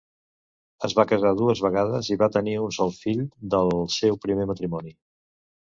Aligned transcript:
Es 0.87 0.95
va 0.99 1.05
casar 1.11 1.33
dues 1.41 1.61
vegades 1.67 2.09
i 2.15 2.19
va 2.23 2.31
tenir 2.39 2.57
un 2.69 2.75
sol 2.81 2.97
fill 3.03 3.23
del 3.57 3.73
seu 4.01 4.21
primer 4.27 4.51
matrimoni. 4.55 4.99